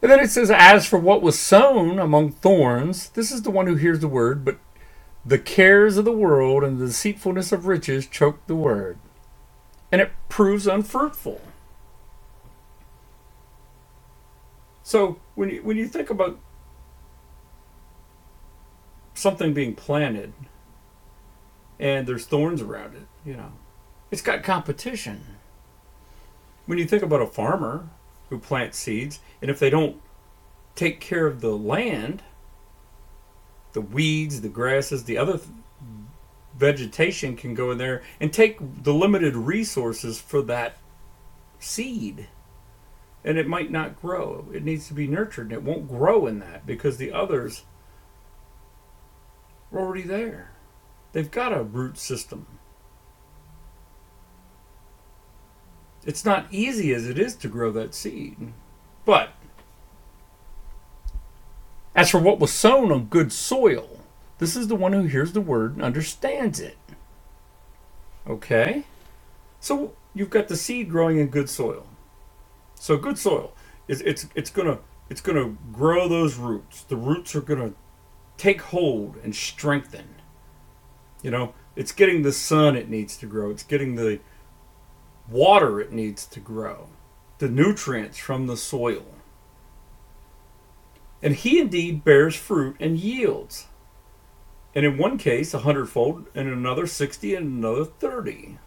And 0.00 0.10
then 0.10 0.20
it 0.20 0.30
says, 0.30 0.50
As 0.50 0.86
for 0.86 0.98
what 0.98 1.22
was 1.22 1.38
sown 1.38 1.98
among 1.98 2.32
thorns, 2.32 3.08
this 3.10 3.32
is 3.32 3.42
the 3.42 3.50
one 3.50 3.66
who 3.66 3.74
hears 3.74 4.00
the 4.00 4.08
word, 4.08 4.44
but 4.44 4.58
the 5.24 5.38
cares 5.38 5.96
of 5.96 6.04
the 6.04 6.12
world 6.12 6.62
and 6.62 6.78
the 6.78 6.86
deceitfulness 6.86 7.50
of 7.50 7.66
riches 7.66 8.06
choke 8.06 8.46
the 8.46 8.54
word, 8.54 8.98
and 9.90 10.00
it 10.00 10.12
proves 10.28 10.68
unfruitful. 10.68 11.40
So 14.84 15.18
when 15.34 15.50
you, 15.50 15.62
when 15.64 15.76
you 15.76 15.88
think 15.88 16.10
about 16.10 16.38
something 19.16 19.54
being 19.54 19.74
planted 19.74 20.32
and 21.78 22.06
there's 22.06 22.26
thorns 22.26 22.62
around 22.62 22.94
it, 22.94 23.06
you 23.24 23.36
know, 23.36 23.52
it's 24.10 24.22
got 24.22 24.42
competition. 24.42 25.24
When 26.66 26.78
you 26.78 26.86
think 26.86 27.02
about 27.02 27.22
a 27.22 27.26
farmer 27.26 27.88
who 28.30 28.38
plants 28.38 28.78
seeds, 28.78 29.20
and 29.40 29.50
if 29.50 29.58
they 29.58 29.70
don't 29.70 30.00
take 30.74 31.00
care 31.00 31.26
of 31.26 31.40
the 31.40 31.56
land, 31.56 32.22
the 33.72 33.80
weeds, 33.80 34.40
the 34.40 34.48
grasses, 34.48 35.04
the 35.04 35.18
other 35.18 35.38
th- 35.38 35.48
vegetation 36.56 37.36
can 37.36 37.54
go 37.54 37.70
in 37.70 37.78
there 37.78 38.02
and 38.20 38.32
take 38.32 38.58
the 38.82 38.94
limited 38.94 39.36
resources 39.36 40.18
for 40.20 40.42
that 40.42 40.78
seed. 41.58 42.28
And 43.22 43.38
it 43.38 43.46
might 43.46 43.70
not 43.70 44.00
grow. 44.00 44.46
It 44.52 44.64
needs 44.64 44.88
to 44.88 44.94
be 44.94 45.06
nurtured, 45.06 45.46
and 45.46 45.52
it 45.52 45.62
won't 45.62 45.88
grow 45.88 46.26
in 46.26 46.38
that 46.40 46.66
because 46.66 46.96
the 46.96 47.12
others 47.12 47.64
already 49.78 50.02
there. 50.02 50.50
They've 51.12 51.30
got 51.30 51.52
a 51.52 51.62
root 51.62 51.98
system. 51.98 52.46
It's 56.04 56.24
not 56.24 56.46
easy 56.50 56.92
as 56.94 57.08
it 57.08 57.18
is 57.18 57.34
to 57.36 57.48
grow 57.48 57.72
that 57.72 57.94
seed. 57.94 58.52
But 59.04 59.30
as 61.94 62.10
for 62.10 62.20
what 62.20 62.38
was 62.38 62.52
sown 62.52 62.92
on 62.92 63.06
good 63.06 63.32
soil, 63.32 64.00
this 64.38 64.54
is 64.54 64.68
the 64.68 64.76
one 64.76 64.92
who 64.92 65.04
hears 65.04 65.32
the 65.32 65.40
word 65.40 65.74
and 65.74 65.82
understands 65.82 66.60
it. 66.60 66.76
Okay? 68.28 68.84
So 69.60 69.94
you've 70.14 70.30
got 70.30 70.48
the 70.48 70.56
seed 70.56 70.90
growing 70.90 71.18
in 71.18 71.28
good 71.28 71.48
soil. 71.48 71.86
So 72.74 72.96
good 72.96 73.18
soil 73.18 73.52
is 73.88 74.00
it's 74.02 74.26
it's 74.34 74.50
gonna 74.50 74.78
it's 75.08 75.20
gonna 75.20 75.56
grow 75.72 76.08
those 76.08 76.36
roots. 76.36 76.82
The 76.82 76.96
roots 76.96 77.34
are 77.34 77.40
gonna 77.40 77.72
take 78.36 78.60
hold 78.60 79.16
and 79.22 79.34
strengthen. 79.34 80.16
You 81.22 81.30
know, 81.30 81.54
it's 81.74 81.92
getting 81.92 82.22
the 82.22 82.32
sun 82.32 82.76
it 82.76 82.88
needs 82.88 83.16
to 83.18 83.26
grow. 83.26 83.50
It's 83.50 83.62
getting 83.62 83.94
the 83.94 84.20
water 85.28 85.80
it 85.80 85.92
needs 85.92 86.26
to 86.26 86.40
grow. 86.40 86.88
The 87.38 87.48
nutrients 87.48 88.18
from 88.18 88.46
the 88.46 88.56
soil. 88.56 89.06
And 91.22 91.34
he 91.34 91.58
indeed 91.58 92.04
bears 92.04 92.36
fruit 92.36 92.76
and 92.78 92.98
yields. 92.98 93.66
And 94.74 94.84
in 94.84 94.98
one 94.98 95.16
case, 95.16 95.54
a 95.54 95.60
hundredfold, 95.60 96.26
and 96.34 96.48
another, 96.48 96.86
60, 96.86 97.34
and 97.34 97.64
another, 97.64 97.84
30. 97.84 98.58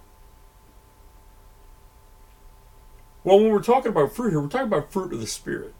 Well, 3.23 3.39
when 3.39 3.51
we're 3.51 3.61
talking 3.61 3.91
about 3.91 4.13
fruit 4.13 4.31
here, 4.31 4.41
we're 4.41 4.47
talking 4.47 4.67
about 4.67 4.91
fruit 4.91 5.13
of 5.13 5.19
the 5.19 5.27
Spirit. 5.27 5.73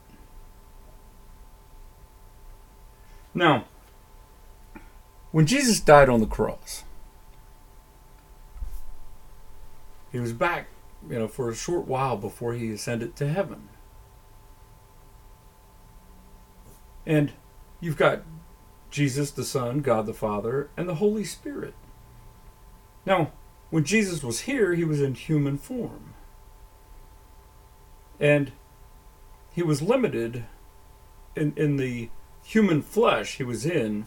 Now, 3.34 3.66
when 5.32 5.46
Jesus 5.46 5.80
died 5.80 6.10
on 6.10 6.20
the 6.20 6.26
cross, 6.26 6.84
he 10.12 10.20
was 10.20 10.34
back, 10.34 10.68
you 11.10 11.20
know, 11.20 11.28
for 11.28 11.50
a 11.50 11.56
short 11.56 11.88
while 11.88 12.18
before 12.18 12.54
he 12.54 12.72
ascended 12.72 13.16
to 13.18 13.28
heaven. 13.28 13.70
And 17.06 17.34
you've 17.80 17.98
got 17.98 18.24
Jesus 18.90 19.32
the 19.32 19.44
Son, 19.44 19.82
God 19.82 20.06
the 20.06 20.14
Father, 20.14 20.70
and 20.76 20.90
the 20.90 20.96
Holy 20.96 21.24
Spirit. 21.24 21.74
Now, 23.06 23.32
when 23.70 23.84
Jesus 23.84 24.24
was 24.24 24.42
here, 24.42 24.74
he 24.74 24.84
was 24.84 25.02
in 25.02 25.14
human 25.14 25.58
form. 25.58 26.14
And 28.20 28.52
he 29.54 29.62
was 29.62 29.82
limited 29.82 30.46
in, 31.36 31.54
in 31.56 31.78
the 31.78 32.10
human 32.44 32.82
flesh 32.82 33.38
he 33.38 33.44
was 33.44 33.66
in 33.66 34.06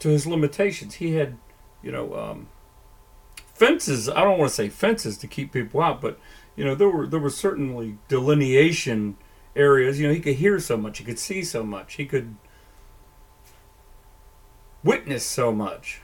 to 0.00 0.08
his 0.08 0.26
limitations. 0.26 0.94
He 0.94 1.14
had, 1.14 1.36
you 1.82 1.92
know, 1.92 2.14
um, 2.14 2.48
fences. 3.54 4.08
I 4.08 4.22
don't 4.22 4.38
want 4.38 4.50
to 4.50 4.54
say 4.54 4.68
fences 4.68 5.18
to 5.18 5.26
keep 5.26 5.52
people 5.52 5.80
out, 5.80 6.00
but 6.00 6.18
you 6.56 6.64
know, 6.64 6.74
there 6.74 6.88
were 6.88 7.06
there 7.06 7.20
was 7.20 7.36
certainly 7.36 7.98
delineation 8.08 9.16
areas. 9.54 10.00
You 10.00 10.08
know, 10.08 10.14
he 10.14 10.20
could 10.20 10.36
hear 10.36 10.58
so 10.60 10.76
much, 10.76 10.98
he 10.98 11.04
could 11.04 11.18
see 11.18 11.42
so 11.42 11.62
much, 11.62 11.94
he 11.94 12.06
could 12.06 12.36
witness 14.82 15.24
so 15.24 15.52
much. 15.52 16.00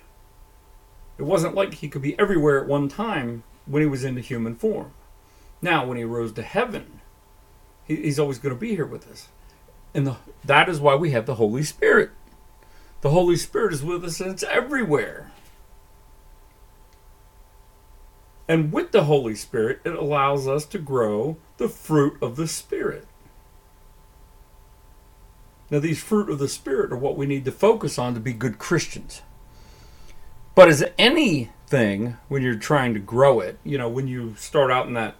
It 1.16 1.22
wasn't 1.22 1.54
like 1.54 1.74
he 1.74 1.88
could 1.88 2.02
be 2.02 2.18
everywhere 2.18 2.60
at 2.60 2.68
one 2.68 2.88
time 2.88 3.44
when 3.66 3.82
he 3.82 3.88
was 3.88 4.04
in 4.04 4.16
the 4.16 4.20
human 4.20 4.56
form. 4.56 4.92
Now, 5.62 5.86
when 5.86 5.96
he 5.96 6.04
rose 6.04 6.32
to 6.32 6.42
heaven, 6.42 7.00
he, 7.84 7.96
he's 7.96 8.18
always 8.18 8.38
going 8.38 8.54
to 8.54 8.60
be 8.60 8.74
here 8.74 8.86
with 8.86 9.08
us. 9.08 9.28
And 9.94 10.06
the, 10.06 10.16
that 10.44 10.68
is 10.68 10.80
why 10.80 10.96
we 10.96 11.12
have 11.12 11.24
the 11.24 11.36
Holy 11.36 11.62
Spirit. 11.62 12.10
The 13.04 13.10
Holy 13.10 13.36
Spirit 13.36 13.74
is 13.74 13.84
with 13.84 14.02
us 14.02 14.18
and 14.18 14.30
it's 14.30 14.42
everywhere. 14.44 15.30
And 18.48 18.72
with 18.72 18.92
the 18.92 19.04
Holy 19.04 19.34
Spirit, 19.34 19.82
it 19.84 19.94
allows 19.94 20.48
us 20.48 20.64
to 20.64 20.78
grow 20.78 21.36
the 21.58 21.68
fruit 21.68 22.16
of 22.22 22.36
the 22.36 22.48
Spirit. 22.48 23.06
Now, 25.70 25.80
these 25.80 26.02
fruit 26.02 26.30
of 26.30 26.38
the 26.38 26.48
Spirit 26.48 26.92
are 26.92 26.96
what 26.96 27.18
we 27.18 27.26
need 27.26 27.44
to 27.44 27.52
focus 27.52 27.98
on 27.98 28.14
to 28.14 28.20
be 28.20 28.32
good 28.32 28.58
Christians. 28.58 29.20
But 30.54 30.70
as 30.70 30.82
anything, 30.96 32.16
when 32.28 32.40
you're 32.40 32.54
trying 32.54 32.94
to 32.94 33.00
grow 33.00 33.38
it, 33.40 33.58
you 33.64 33.76
know, 33.76 33.88
when 33.90 34.08
you 34.08 34.34
start 34.38 34.70
out 34.70 34.86
in 34.86 34.94
that 34.94 35.16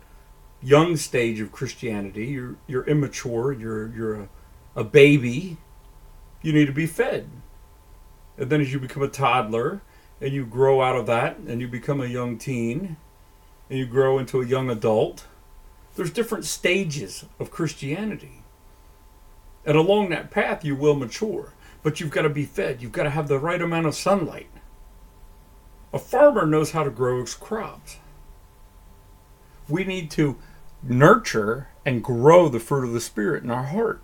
young 0.63 0.97
stage 0.97 1.39
of 1.39 1.53
Christianity, 1.53 2.29
you're 2.29 2.57
you're 2.67 2.85
immature, 2.85 3.53
you're 3.53 3.89
you're 3.95 4.15
a, 4.23 4.29
a 4.75 4.85
baby, 4.85 5.59
you 6.41 6.55
need 6.55 6.65
to 6.65 6.73
be 6.73 6.87
fed. 6.87 7.29
And 8.37 8.51
then 8.51 8.61
as 8.61 8.73
you 8.73 8.81
become 8.81 9.03
a 9.03 9.09
toddler 9.09 9.83
and 10.21 10.33
you 10.33 10.45
grow 10.45 10.83
out 10.83 10.97
of 10.97 11.07
that 11.07 11.39
and 11.39 11.61
you 11.61 11.69
become 11.69 12.01
a 12.01 12.07
young 12.07 12.39
teen 12.39 12.97
and 13.71 13.79
you 13.79 13.87
grow 13.87 14.19
into 14.19 14.41
a 14.41 14.47
young 14.47 14.71
adult, 14.71 15.27
there's 15.97 16.11
different 16.11 16.45
stages 16.45 17.25
of 17.39 17.51
Christianity. 17.51 18.43
And 19.65 19.77
along 19.77 20.11
that 20.11 20.31
path, 20.31 20.65
you 20.65 20.75
will 20.75 20.95
mature. 20.95 21.53
But 21.83 22.01
you've 22.01 22.11
got 22.11 22.23
to 22.23 22.31
be 22.31 22.45
fed. 22.45 22.83
You've 22.83 22.93
got 22.93 23.05
to 23.05 23.11
have 23.11 23.29
the 23.29 23.39
right 23.39 23.61
amount 23.61 23.87
of 23.87 23.95
sunlight. 23.95 24.51
A 25.93 25.99
farmer 25.99 26.47
knows 26.47 26.73
how 26.73 26.83
to 26.83 26.91
grow 26.91 27.21
his 27.21 27.35
crops. 27.35 27.99
We 29.69 29.85
need 29.85 30.11
to 30.13 30.39
nurture 30.83 31.69
and 31.87 32.03
grow 32.03 32.49
the 32.49 32.59
fruit 32.59 32.85
of 32.85 32.93
the 32.93 33.01
Spirit 33.01 33.45
in 33.45 33.51
our 33.51 33.65
heart. 33.65 34.03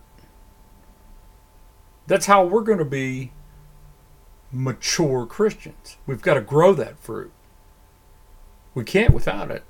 That's 2.07 2.27
how 2.27 2.45
we're 2.45 2.63
going 2.63 2.79
to 2.79 2.85
be 2.85 3.33
mature 4.53 5.27
Christians. 5.27 5.97
We've 6.07 6.23
got 6.23 6.35
to 6.35 6.41
grow 6.41 6.73
that 6.75 6.99
fruit. 6.99 7.33
We 8.75 8.85
can't 8.85 9.15
without 9.15 9.51
it. 9.51 9.65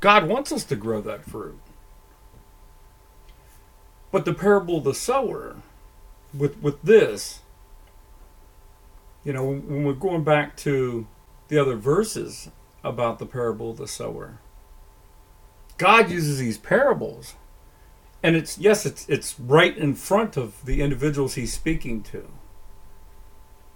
God 0.00 0.28
wants 0.28 0.52
us 0.52 0.64
to 0.64 0.76
grow 0.76 1.00
that 1.00 1.24
fruit. 1.24 1.58
But 4.10 4.24
the 4.24 4.34
parable 4.34 4.78
of 4.78 4.84
the 4.84 4.94
sower, 4.94 5.56
with 6.32 6.60
with 6.62 6.82
this, 6.82 7.40
you 9.24 9.32
know, 9.32 9.44
when 9.44 9.84
we're 9.84 9.92
going 9.94 10.22
back 10.24 10.56
to 10.58 11.06
the 11.48 11.58
other 11.58 11.74
verses 11.74 12.50
about 12.84 13.18
the 13.18 13.26
parable 13.26 13.70
of 13.70 13.76
the 13.78 13.88
sower, 13.88 14.38
God 15.78 16.10
uses 16.10 16.38
these 16.38 16.58
parables, 16.58 17.34
and 18.22 18.36
it's 18.36 18.58
yes, 18.58 18.86
it's 18.86 19.08
it's 19.08 19.38
right 19.40 19.76
in 19.76 19.94
front 19.94 20.36
of 20.36 20.64
the 20.64 20.80
individuals 20.82 21.34
He's 21.34 21.52
speaking 21.52 22.02
to, 22.04 22.28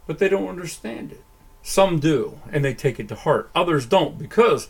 but 0.09 0.19
they 0.19 0.29
don't 0.29 0.49
understand 0.49 1.13
it. 1.13 1.23
Some 1.63 2.01
do, 2.01 2.41
and 2.51 2.65
they 2.65 2.75
take 2.75 2.99
it 2.99 3.07
to 3.09 3.15
heart. 3.15 3.51
Others 3.55 3.87
don't 3.87 4.19
because 4.19 4.69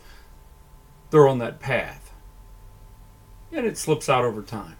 they're 1.09 1.27
on 1.27 1.39
that 1.39 1.59
path, 1.59 2.11
and 3.51 3.65
it 3.65 3.79
slips 3.79 4.07
out 4.07 4.23
over 4.23 4.43
time 4.43 4.75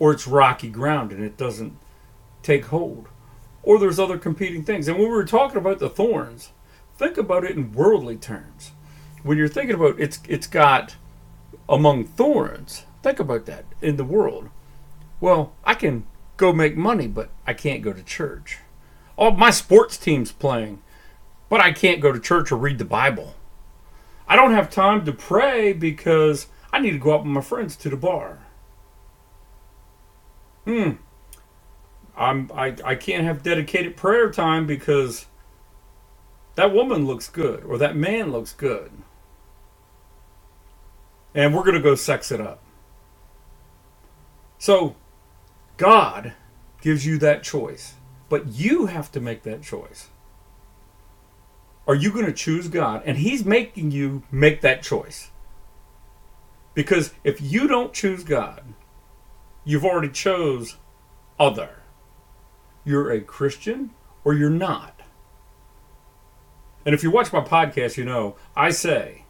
or 0.00 0.10
it's 0.10 0.26
rocky 0.26 0.68
ground 0.68 1.12
and 1.12 1.22
it 1.22 1.36
doesn't 1.36 1.76
take 2.42 2.64
hold. 2.66 3.06
Or 3.62 3.78
there's 3.78 4.00
other 4.00 4.18
competing 4.18 4.64
things. 4.64 4.88
And 4.88 4.98
when 4.98 5.06
we 5.06 5.14
were 5.14 5.24
talking 5.24 5.58
about 5.58 5.78
the 5.78 5.90
thorns, 5.90 6.50
think 6.96 7.16
about 7.16 7.44
it 7.44 7.54
in 7.54 7.72
worldly 7.72 8.16
terms. 8.16 8.72
When 9.22 9.38
you're 9.38 9.48
thinking 9.48 9.76
about 9.76 10.00
it's 10.00 10.18
it's 10.26 10.46
got 10.46 10.96
among 11.68 12.04
thorns, 12.04 12.86
think 13.02 13.20
about 13.20 13.44
that 13.46 13.66
in 13.82 13.96
the 13.96 14.04
world. 14.04 14.48
Well, 15.20 15.52
I 15.62 15.74
can 15.74 16.06
go 16.38 16.54
make 16.54 16.74
money, 16.74 17.06
but 17.06 17.28
I 17.46 17.52
can't 17.52 17.82
go 17.82 17.92
to 17.92 18.02
church. 18.02 18.58
All 19.20 19.30
my 19.30 19.50
sports 19.50 19.96
team's 19.96 20.32
playing, 20.32 20.82
but 21.48 21.60
I 21.60 21.70
can't 21.70 22.00
go 22.00 22.10
to 22.10 22.18
church 22.18 22.50
or 22.50 22.56
read 22.56 22.78
the 22.78 22.84
Bible. 22.84 23.34
I 24.26 24.34
don't 24.34 24.52
have 24.52 24.68
time 24.68 25.04
to 25.04 25.12
pray 25.12 25.72
because 25.72 26.48
I 26.72 26.80
need 26.80 26.92
to 26.92 26.98
go 26.98 27.14
out 27.14 27.20
with 27.20 27.32
my 27.32 27.40
friends 27.40 27.76
to 27.76 27.88
the 27.88 27.96
bar 27.96 28.40
hmm, 30.64 30.90
I'm 32.16 32.50
I, 32.54 32.76
I 32.84 32.94
can't 32.94 33.24
have 33.24 33.42
dedicated 33.42 33.96
prayer 33.96 34.30
time 34.30 34.66
because 34.66 35.26
that 36.54 36.72
woman 36.72 37.06
looks 37.06 37.28
good 37.28 37.64
or 37.64 37.78
that 37.78 37.96
man 37.96 38.30
looks 38.30 38.52
good. 38.52 38.92
And 41.34 41.54
we're 41.54 41.62
going 41.62 41.74
to 41.74 41.80
go 41.80 41.94
sex 41.94 42.32
it 42.32 42.40
up. 42.40 42.60
So 44.58 44.96
God 45.76 46.34
gives 46.82 47.06
you 47.06 47.18
that 47.18 47.42
choice, 47.42 47.94
but 48.30 48.46
you 48.46 48.86
have 48.86 49.12
to 49.12 49.20
make 49.20 49.42
that 49.42 49.62
choice. 49.62 50.08
Are 51.86 51.94
you 51.94 52.12
going 52.12 52.24
to 52.24 52.32
choose 52.32 52.68
God? 52.68 53.02
And 53.04 53.18
He's 53.18 53.44
making 53.44 53.90
you 53.90 54.22
make 54.30 54.62
that 54.62 54.82
choice. 54.82 55.30
Because 56.72 57.12
if 57.24 57.42
you 57.42 57.66
don't 57.66 57.92
choose 57.92 58.24
God, 58.24 58.62
you've 59.64 59.84
already 59.84 60.10
chose 60.10 60.76
other. 61.38 61.82
You're 62.84 63.10
a 63.10 63.20
Christian 63.20 63.90
or 64.24 64.32
you're 64.32 64.48
not. 64.48 65.02
And 66.86 66.94
if 66.94 67.02
you 67.02 67.10
watch 67.10 67.32
my 67.32 67.40
podcast, 67.40 67.96
you 67.96 68.04
know 68.04 68.36
I 68.56 68.70
say 68.70 69.24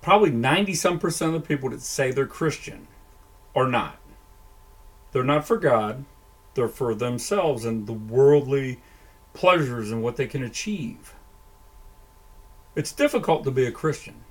probably 0.00 0.30
90 0.30 0.74
some 0.74 0.98
percent 0.98 1.34
of 1.34 1.42
the 1.42 1.46
people 1.46 1.70
that 1.70 1.82
say 1.82 2.10
they're 2.10 2.26
Christian 2.26 2.88
are 3.54 3.68
not. 3.68 3.98
They're 5.12 5.22
not 5.22 5.46
for 5.46 5.56
God, 5.56 6.04
they're 6.54 6.68
for 6.68 6.94
themselves 6.94 7.64
and 7.64 7.86
the 7.86 7.92
worldly 7.92 8.80
pleasures 9.32 9.90
and 9.90 10.02
what 10.02 10.16
they 10.16 10.26
can 10.26 10.42
achieve. 10.42 11.14
It's 12.76 12.92
difficult 12.92 13.44
to 13.44 13.50
be 13.50 13.66
a 13.66 13.72
Christian 13.72 14.24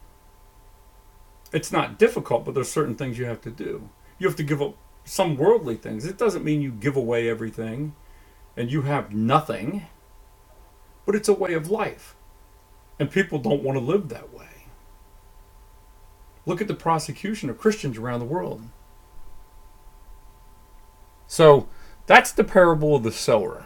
it's 1.53 1.71
not 1.71 1.99
difficult, 1.99 2.43
but 2.43 2.55
there's 2.55 2.71
certain 2.71 2.95
things 2.95 3.17
you 3.17 3.25
have 3.25 3.41
to 3.41 3.51
do. 3.51 3.89
You 4.17 4.27
have 4.27 4.35
to 4.37 4.43
give 4.43 4.61
up 4.61 4.75
some 5.05 5.37
worldly 5.37 5.75
things. 5.75 6.05
It 6.05 6.17
doesn't 6.17 6.43
mean 6.43 6.61
you 6.61 6.71
give 6.71 6.97
away 6.97 7.29
everything 7.29 7.95
and 8.57 8.71
you 8.71 8.81
have 8.81 9.13
nothing. 9.13 9.85
but 11.05 11.15
it's 11.15 11.27
a 11.27 11.33
way 11.33 11.53
of 11.53 11.69
life. 11.69 12.15
And 12.97 13.11
people 13.11 13.37
don't 13.37 13.61
want 13.61 13.77
to 13.77 13.83
live 13.83 14.09
that 14.09 14.33
way. 14.33 14.67
Look 16.45 16.61
at 16.61 16.67
the 16.67 16.73
prosecution 16.73 17.49
of 17.49 17.57
Christians 17.57 17.97
around 17.97 18.19
the 18.19 18.25
world. 18.25 18.61
So 21.27 21.67
that's 22.05 22.31
the 22.31 22.43
parable 22.43 22.95
of 22.95 23.03
the 23.03 23.11
sower. 23.11 23.65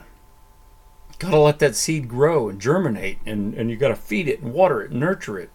Got 1.19 1.31
to 1.31 1.39
let 1.39 1.59
that 1.59 1.75
seed 1.75 2.07
grow 2.07 2.49
and 2.49 2.61
germinate, 2.61 3.19
and, 3.25 3.53
and 3.55 3.69
you 3.69 3.75
got 3.75 3.87
to 3.87 3.95
feed 3.95 4.27
it 4.27 4.41
and 4.41 4.53
water 4.53 4.81
it 4.81 4.91
and 4.91 4.99
nurture 4.99 5.39
it. 5.39 5.49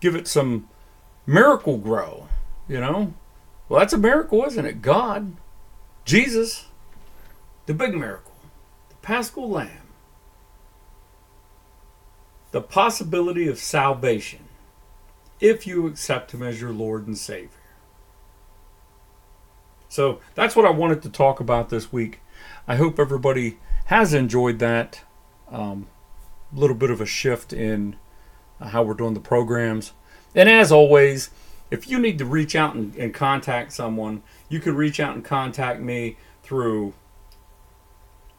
Give 0.00 0.14
it 0.14 0.28
some 0.28 0.68
Miracle-Gro, 1.26 2.28
you 2.68 2.80
know? 2.80 3.14
Well, 3.68 3.80
that's 3.80 3.94
a 3.94 3.98
miracle, 3.98 4.44
isn't 4.44 4.66
it? 4.66 4.82
God, 4.82 5.36
Jesus, 6.04 6.66
the 7.64 7.72
big 7.72 7.94
miracle, 7.94 8.34
the 8.90 8.96
Paschal 8.96 9.48
Lamb, 9.48 9.88
the 12.50 12.60
possibility 12.60 13.48
of 13.48 13.58
salvation 13.58 14.40
if 15.40 15.66
you 15.66 15.86
accept 15.86 16.32
Him 16.32 16.42
as 16.42 16.60
your 16.60 16.72
Lord 16.72 17.06
and 17.06 17.16
Savior. 17.16 17.48
So 19.94 20.18
that's 20.34 20.56
what 20.56 20.66
I 20.66 20.70
wanted 20.70 21.02
to 21.02 21.08
talk 21.08 21.38
about 21.38 21.68
this 21.68 21.92
week. 21.92 22.18
I 22.66 22.74
hope 22.74 22.98
everybody 22.98 23.58
has 23.84 24.12
enjoyed 24.12 24.58
that. 24.58 25.02
Um, 25.48 25.86
little 26.52 26.74
bit 26.74 26.90
of 26.90 27.00
a 27.00 27.06
shift 27.06 27.52
in 27.52 27.94
uh, 28.60 28.70
how 28.70 28.82
we're 28.82 28.94
doing 28.94 29.14
the 29.14 29.20
programs. 29.20 29.92
And 30.34 30.48
as 30.48 30.72
always, 30.72 31.30
if 31.70 31.88
you 31.88 32.00
need 32.00 32.18
to 32.18 32.24
reach 32.24 32.56
out 32.56 32.74
and, 32.74 32.92
and 32.96 33.14
contact 33.14 33.72
someone, 33.72 34.24
you 34.48 34.58
can 34.58 34.74
reach 34.74 34.98
out 34.98 35.14
and 35.14 35.24
contact 35.24 35.80
me 35.80 36.16
through 36.42 36.94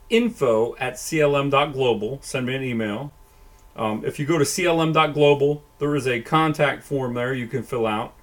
info 0.10 0.76
at 0.76 0.96
clm.global. 0.96 2.20
Send 2.22 2.48
me 2.48 2.56
an 2.56 2.64
email. 2.64 3.14
Um, 3.78 4.04
if 4.04 4.20
you 4.20 4.26
go 4.26 4.38
to 4.38 4.44
clm.global, 4.44 5.64
there 5.80 5.96
is 5.96 6.06
a 6.06 6.20
contact 6.20 6.84
form 6.84 7.14
there 7.14 7.34
you 7.34 7.48
can 7.48 7.64
fill 7.64 7.88
out. 7.88 8.14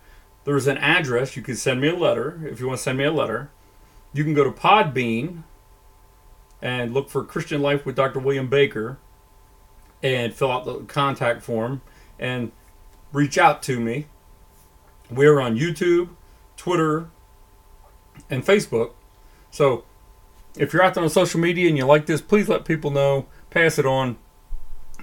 There 0.44 0.56
is 0.56 0.66
an 0.66 0.78
address. 0.78 1.36
You 1.36 1.42
can 1.42 1.56
send 1.56 1.80
me 1.80 1.88
a 1.88 1.96
letter 1.96 2.46
if 2.46 2.60
you 2.60 2.66
want 2.66 2.78
to 2.78 2.82
send 2.82 2.98
me 2.98 3.04
a 3.04 3.12
letter. 3.12 3.50
You 4.12 4.24
can 4.24 4.34
go 4.34 4.44
to 4.44 4.50
Podbean 4.50 5.44
and 6.60 6.92
look 6.92 7.08
for 7.08 7.24
Christian 7.24 7.62
Life 7.62 7.86
with 7.86 7.96
Dr. 7.96 8.18
William 8.18 8.48
Baker 8.48 8.98
and 10.02 10.34
fill 10.34 10.50
out 10.50 10.64
the 10.64 10.80
contact 10.80 11.42
form 11.42 11.80
and 12.18 12.52
reach 13.12 13.38
out 13.38 13.62
to 13.64 13.78
me. 13.80 14.06
We're 15.10 15.40
on 15.40 15.58
YouTube, 15.58 16.10
Twitter, 16.56 17.08
and 18.30 18.44
Facebook. 18.44 18.92
So 19.50 19.84
if 20.56 20.72
you're 20.72 20.82
out 20.82 20.94
there 20.94 21.02
on 21.02 21.10
social 21.10 21.40
media 21.40 21.68
and 21.68 21.76
you 21.76 21.84
like 21.84 22.06
this, 22.06 22.20
please 22.20 22.48
let 22.48 22.64
people 22.64 22.90
know, 22.90 23.26
pass 23.50 23.78
it 23.78 23.86
on. 23.86 24.16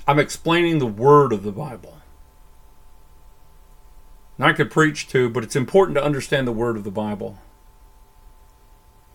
I'm 0.08 0.20
explaining 0.20 0.80
the 0.80 0.86
word 0.86 1.32
of 1.32 1.44
the 1.44 1.52
Bible. 1.52 1.99
I 4.40 4.54
could 4.54 4.72
preach 4.72 5.08
too, 5.08 5.30
but 5.30 5.44
it's 5.44 5.56
important 5.56 5.96
to 5.98 6.04
understand 6.04 6.48
the 6.48 6.54
word 6.54 6.78
of 6.78 6.84
the 6.84 6.92
Bible. 6.92 7.40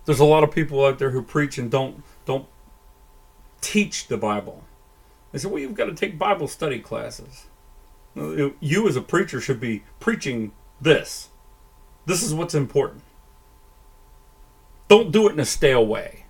There's 0.04 0.21
a 0.21 0.25
lot 0.25 0.45
of 0.45 0.50
people 0.50 0.85
out 0.85 0.99
there 0.99 1.11
who 1.11 1.23
preach 1.23 1.57
and 1.57 1.71
don't 1.71 2.02
don't 2.26 2.47
teach 3.62 4.09
the 4.09 4.19
Bible. 4.19 4.64
They 5.33 5.38
say, 5.38 5.49
well, 5.49 5.59
you've 5.59 5.75
got 5.75 5.87
to 5.87 5.95
take 5.95 6.19
Bible 6.19 6.47
study 6.47 6.78
classes. 6.78 7.47
You, 8.14 8.87
as 8.87 8.95
a 8.95 9.00
preacher, 9.00 9.40
should 9.40 9.59
be 9.59 9.83
preaching 9.99 10.52
this. 10.81 11.31
This 12.07 12.23
is 12.23 12.33
what's 12.33 12.54
important. 12.54 13.02
Don't 14.87 15.11
do 15.11 15.26
it 15.26 15.33
in 15.33 15.40
a 15.40 15.45
stale 15.45 15.85
way. 15.85 16.26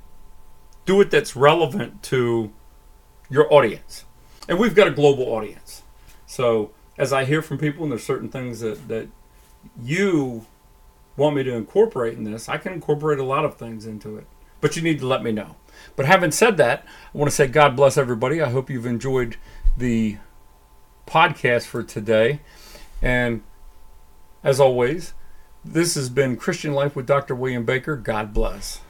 Do 0.87 1.01
it 1.01 1.11
that's 1.11 1.37
relevant 1.37 2.03
to 2.05 2.53
your 3.29 3.53
audience. 3.53 4.05
And 4.49 4.59
we've 4.59 4.75
got 4.75 4.87
a 4.87 4.93
global 4.93 5.25
audience. 5.25 5.83
So 6.25 6.71
as 6.97 7.13
I 7.13 7.25
hear 7.25 7.43
from 7.43 7.59
people, 7.59 7.83
and 7.83 7.93
there's 7.93 8.05
certain 8.05 8.29
things 8.29 8.61
that, 8.61 8.89
that 8.89 9.09
you 9.83 10.47
want 11.17 11.37
me 11.37 11.43
to 11.43 11.55
incorporate 11.55 12.17
in 12.17 12.25
this, 12.25 12.49
I 12.49 12.57
can 12.57 12.73
incorporate 12.73 13.19
a 13.19 13.25
lot 13.25 13.45
of 13.45 13.57
things 13.57 13.87
into 13.87 14.17
it. 14.17 14.27
But 14.61 14.77
you 14.77 14.83
need 14.83 14.99
to 15.01 15.07
let 15.07 15.23
me 15.23 15.33
know. 15.33 15.57
But 15.97 16.07
having 16.07 16.31
said 16.31 16.57
that, 16.57 16.85
I 17.15 17.19
want 17.19 17.31
to 17.31 17.35
say 17.35 17.47
God 17.47 17.77
bless 17.77 17.97
everybody. 17.97 18.41
I 18.41 18.51
hope 18.51 18.71
you've 18.71 18.87
enjoyed 18.87 19.37
the 19.77 20.19
podcast 21.07 21.67
for 21.67 21.83
today. 21.83 22.41
And 23.03 23.43
as 24.43 24.61
always, 24.61 25.15
this 25.65 25.95
has 25.95 26.09
been 26.09 26.37
Christian 26.37 26.73
Life 26.73 26.97
with 26.97 27.07
Dr. 27.07 27.35
William 27.35 27.65
Baker. 27.65 27.97
God 27.97 28.33
bless. 28.33 28.81